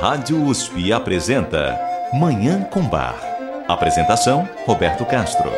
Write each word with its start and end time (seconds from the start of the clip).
Rádio 0.00 0.44
USP 0.44 0.92
apresenta 0.92 1.74
Manhã 2.12 2.62
com 2.64 2.86
Bar. 2.86 3.18
Apresentação: 3.66 4.46
Roberto 4.66 5.06
Castro. 5.06 5.50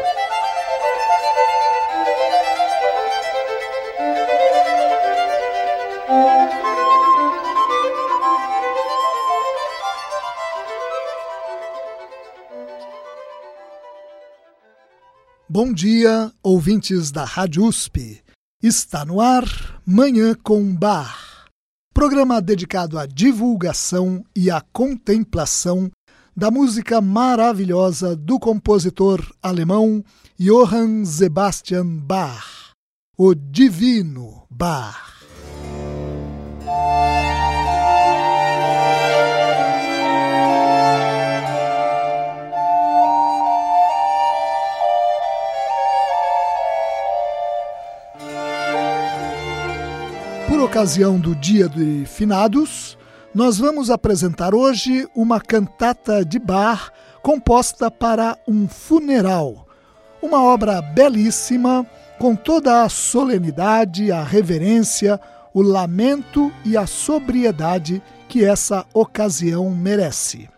Bom 15.49 15.73
dia, 15.73 16.31
ouvintes 16.41 17.11
da 17.11 17.25
Rádio 17.25 17.65
USP. 17.65 18.23
Está 18.63 19.05
no 19.05 19.21
ar 19.21 19.45
Manhã 19.85 20.33
com 20.45 20.73
Bar 20.73 21.28
programa 21.99 22.41
dedicado 22.41 22.97
à 22.97 23.07
divulgação 23.07 24.25
e 24.33 24.53
à 24.53 24.61
contemplação 24.61 25.91
da 26.37 26.49
música 26.49 27.01
maravilhosa 27.01 28.15
do 28.15 28.39
compositor 28.39 29.21
alemão 29.43 30.05
Johann 30.39 31.05
Sebastian 31.05 31.85
Bach, 31.85 32.71
o 33.17 33.35
Divino 33.35 34.47
Bach. 34.49 35.18
Por 50.49 50.61
ocasião 50.61 51.21
do 51.21 51.35
Dia 51.35 51.69
de 51.69 52.07
Finados, 52.07 52.97
nós 53.35 53.59
vamos 53.59 53.91
apresentar 53.91 54.55
hoje 54.55 55.07
uma 55.15 55.39
cantata 55.39 56.25
de 56.25 56.39
bar 56.39 56.91
composta 57.23 57.91
para 57.91 58.35
um 58.49 58.67
funeral. 58.67 59.67
Uma 60.23 60.43
obra 60.43 60.81
belíssima, 60.81 61.87
com 62.19 62.35
toda 62.35 62.83
a 62.83 62.89
solenidade, 62.89 64.11
a 64.11 64.25
reverência, 64.25 65.21
o 65.53 65.61
lamento 65.61 66.51
e 66.65 66.79
a 66.79 66.87
sobriedade 66.87 68.03
que 68.27 68.43
essa 68.43 68.87
ocasião 68.95 69.71
merece. 69.71 70.49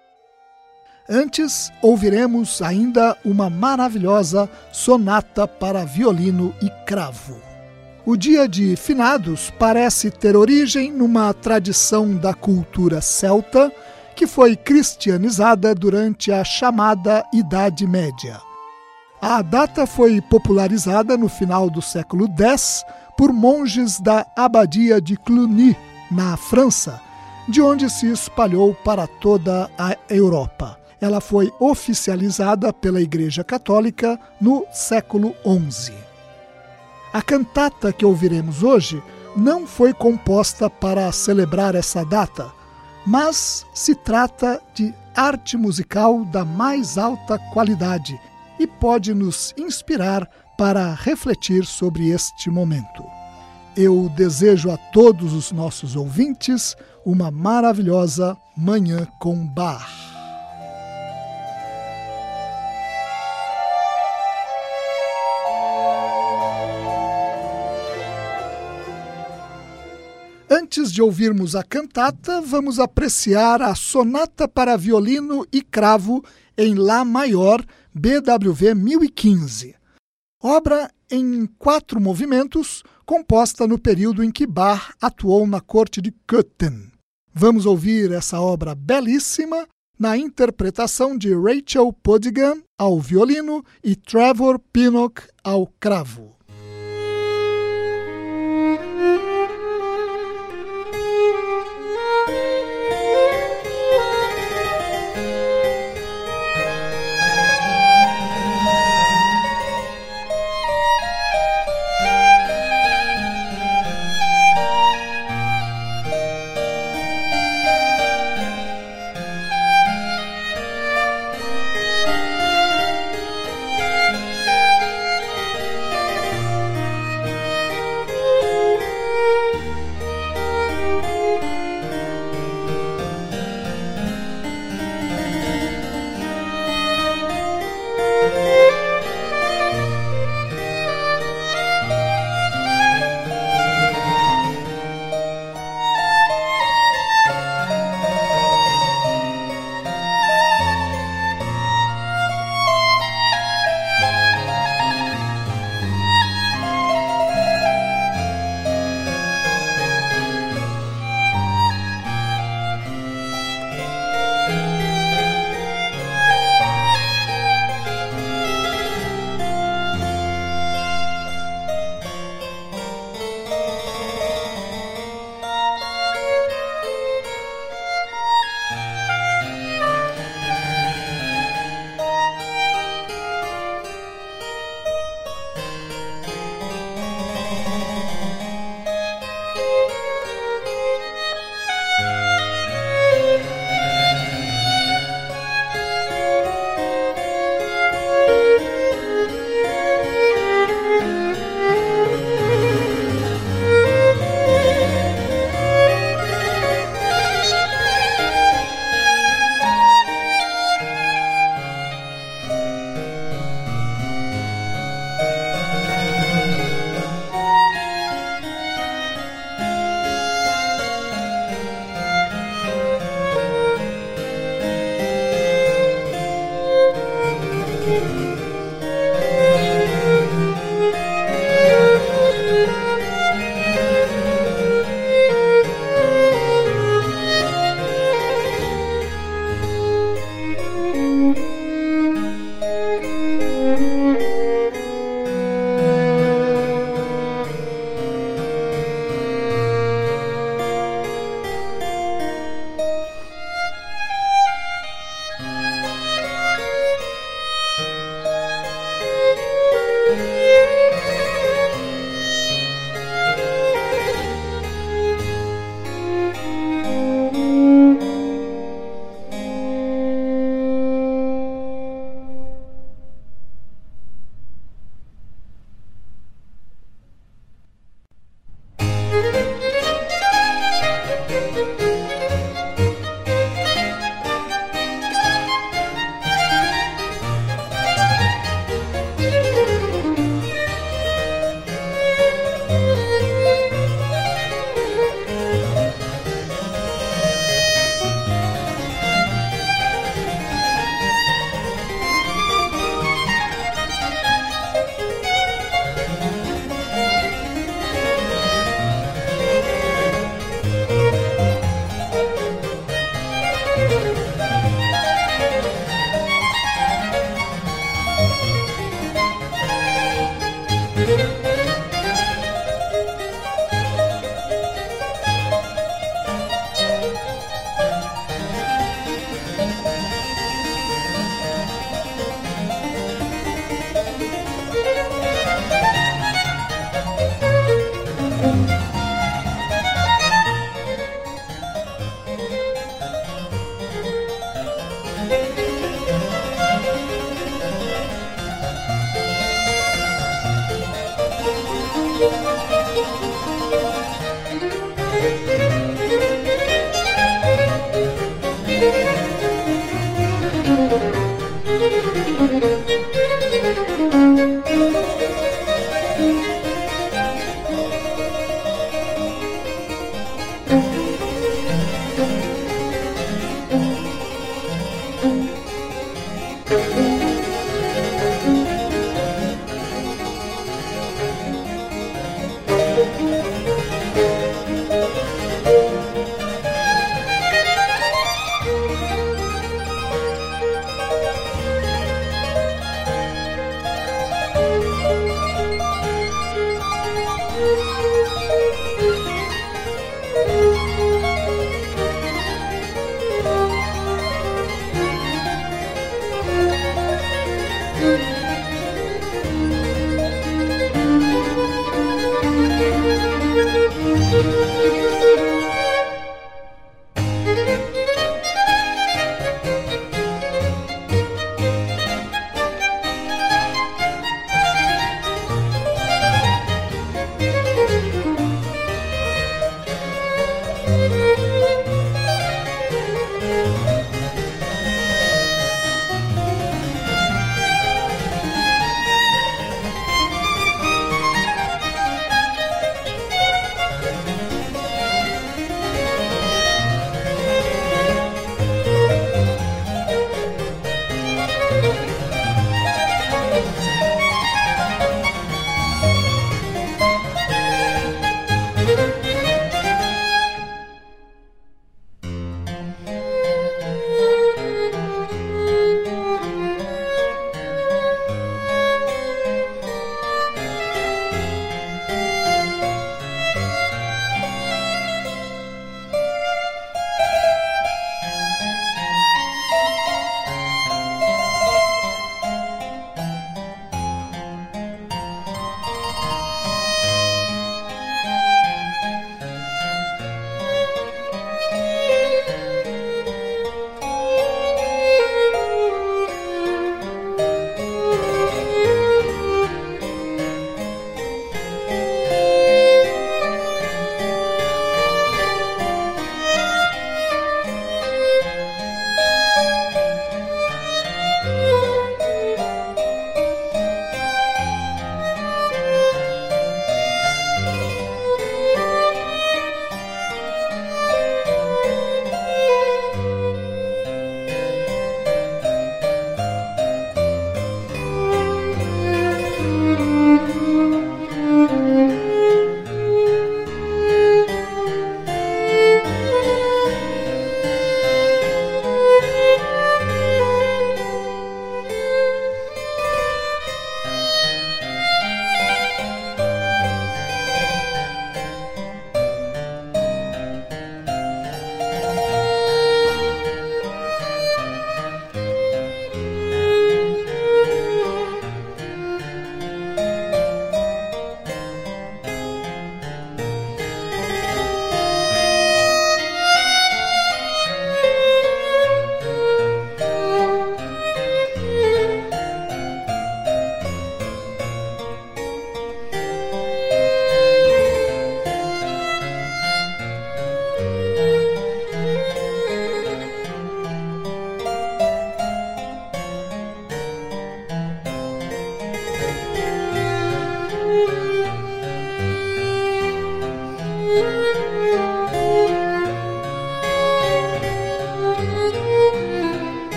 Antes, 1.08 1.72
ouviremos 1.82 2.62
ainda 2.62 3.16
uma 3.24 3.50
maravilhosa 3.50 4.48
sonata 4.70 5.48
para 5.48 5.84
violino 5.84 6.54
e 6.62 6.70
cravo. 6.86 7.49
O 8.10 8.16
dia 8.16 8.48
de 8.48 8.74
finados 8.74 9.52
parece 9.56 10.10
ter 10.10 10.36
origem 10.36 10.90
numa 10.90 11.32
tradição 11.32 12.16
da 12.16 12.34
cultura 12.34 13.00
celta 13.00 13.72
que 14.16 14.26
foi 14.26 14.56
cristianizada 14.56 15.72
durante 15.76 16.32
a 16.32 16.42
chamada 16.42 17.24
Idade 17.32 17.86
Média. 17.86 18.40
A 19.22 19.40
data 19.42 19.86
foi 19.86 20.20
popularizada 20.20 21.16
no 21.16 21.28
final 21.28 21.70
do 21.70 21.80
século 21.80 22.26
X 22.36 22.84
por 23.16 23.32
monges 23.32 24.00
da 24.00 24.26
abadia 24.36 25.00
de 25.00 25.16
Cluny, 25.16 25.76
na 26.10 26.36
França, 26.36 27.00
de 27.48 27.62
onde 27.62 27.88
se 27.88 28.10
espalhou 28.10 28.74
para 28.74 29.06
toda 29.06 29.70
a 29.78 29.96
Europa. 30.12 30.76
Ela 31.00 31.20
foi 31.20 31.52
oficializada 31.60 32.72
pela 32.72 33.00
Igreja 33.00 33.44
Católica 33.44 34.18
no 34.40 34.66
século 34.72 35.32
XI. 35.44 36.09
A 37.12 37.20
cantata 37.20 37.92
que 37.92 38.04
ouviremos 38.04 38.62
hoje 38.62 39.02
não 39.36 39.66
foi 39.66 39.92
composta 39.92 40.70
para 40.70 41.10
celebrar 41.10 41.74
essa 41.74 42.04
data, 42.04 42.52
mas 43.04 43.66
se 43.74 43.94
trata 43.94 44.60
de 44.74 44.94
arte 45.14 45.56
musical 45.56 46.24
da 46.24 46.44
mais 46.44 46.96
alta 46.96 47.38
qualidade 47.52 48.20
e 48.60 48.66
pode 48.66 49.12
nos 49.12 49.52
inspirar 49.56 50.28
para 50.56 50.94
refletir 50.94 51.64
sobre 51.64 52.10
este 52.10 52.48
momento. 52.48 53.02
Eu 53.76 54.08
desejo 54.14 54.70
a 54.70 54.76
todos 54.76 55.32
os 55.32 55.50
nossos 55.50 55.96
ouvintes 55.96 56.76
uma 57.04 57.30
maravilhosa 57.30 58.36
Manhã 58.56 59.06
com 59.18 59.46
Bar. 59.46 60.09
Antes 70.70 70.92
de 70.92 71.02
ouvirmos 71.02 71.56
a 71.56 71.64
cantata, 71.64 72.40
vamos 72.40 72.78
apreciar 72.78 73.60
a 73.60 73.74
Sonata 73.74 74.46
para 74.46 74.76
Violino 74.76 75.44
e 75.52 75.62
Cravo 75.62 76.24
em 76.56 76.76
Lá 76.76 77.04
Maior, 77.04 77.60
BWV 77.92 78.76
1015. 78.76 79.74
Obra 80.40 80.88
em 81.10 81.44
quatro 81.58 82.00
movimentos, 82.00 82.84
composta 83.04 83.66
no 83.66 83.80
período 83.80 84.22
em 84.22 84.30
que 84.30 84.46
Bach 84.46 84.94
atuou 85.02 85.44
na 85.44 85.60
corte 85.60 86.00
de 86.00 86.12
Köthen. 86.24 86.92
Vamos 87.34 87.66
ouvir 87.66 88.12
essa 88.12 88.40
obra 88.40 88.72
belíssima 88.72 89.66
na 89.98 90.16
interpretação 90.16 91.18
de 91.18 91.34
Rachel 91.34 91.92
Podigan 91.92 92.62
ao 92.78 93.00
violino 93.00 93.64
e 93.82 93.96
Trevor 93.96 94.60
Pinnock 94.72 95.20
ao 95.42 95.66
cravo. 95.80 96.29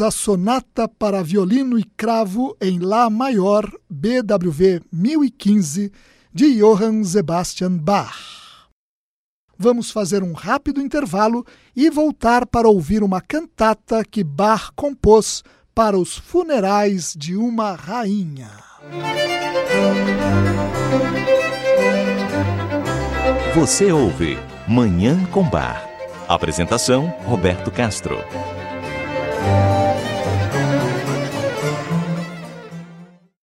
A 0.00 0.10
sonata 0.10 0.88
para 0.88 1.22
violino 1.22 1.78
e 1.78 1.84
cravo 1.84 2.56
em 2.60 2.78
Lá 2.78 3.10
maior, 3.10 3.70
BWV 3.88 4.82
1015, 4.92 5.92
de 6.32 6.54
Johann 6.58 7.04
Sebastian 7.04 7.76
Bach. 7.76 8.16
Vamos 9.58 9.90
fazer 9.90 10.22
um 10.22 10.32
rápido 10.32 10.80
intervalo 10.80 11.44
e 11.76 11.90
voltar 11.90 12.46
para 12.46 12.68
ouvir 12.68 13.02
uma 13.02 13.20
cantata 13.20 14.02
que 14.04 14.24
Bach 14.24 14.70
compôs 14.74 15.42
para 15.74 15.98
os 15.98 16.16
funerais 16.16 17.14
de 17.16 17.36
uma 17.36 17.74
rainha. 17.74 18.50
Você 23.54 23.92
ouve 23.92 24.38
Manhã 24.66 25.24
com 25.26 25.42
Bar. 25.42 25.86
Apresentação: 26.28 27.12
Roberto 27.26 27.70
Castro. 27.70 28.18